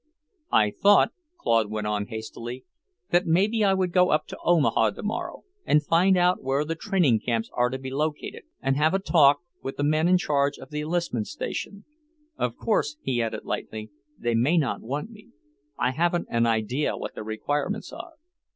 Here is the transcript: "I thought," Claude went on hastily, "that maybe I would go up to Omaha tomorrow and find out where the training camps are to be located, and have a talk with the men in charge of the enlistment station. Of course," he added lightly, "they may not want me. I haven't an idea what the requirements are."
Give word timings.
"I 0.51 0.71
thought," 0.71 1.11
Claude 1.37 1.69
went 1.69 1.85
on 1.85 2.07
hastily, 2.07 2.65
"that 3.11 3.27
maybe 3.27 3.63
I 3.63 3.75
would 3.75 3.91
go 3.91 4.09
up 4.09 4.25
to 4.29 4.37
Omaha 4.43 4.89
tomorrow 4.89 5.43
and 5.63 5.85
find 5.85 6.17
out 6.17 6.41
where 6.41 6.65
the 6.65 6.73
training 6.73 7.19
camps 7.19 7.51
are 7.53 7.69
to 7.69 7.77
be 7.77 7.91
located, 7.91 8.41
and 8.63 8.75
have 8.77 8.95
a 8.95 8.99
talk 8.99 9.41
with 9.61 9.77
the 9.77 9.83
men 9.83 10.07
in 10.07 10.17
charge 10.17 10.57
of 10.57 10.71
the 10.71 10.81
enlistment 10.81 11.27
station. 11.27 11.85
Of 12.35 12.57
course," 12.57 12.97
he 13.03 13.21
added 13.21 13.45
lightly, 13.45 13.91
"they 14.17 14.33
may 14.33 14.57
not 14.57 14.81
want 14.81 15.11
me. 15.11 15.29
I 15.77 15.91
haven't 15.91 16.25
an 16.31 16.47
idea 16.47 16.97
what 16.97 17.13
the 17.13 17.21
requirements 17.21 17.93
are." 17.93 18.13